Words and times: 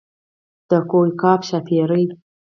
د 0.69 0.71
کوه 0.89 1.09
قاف 1.21 1.41
ښاپېرۍ. 1.49 2.05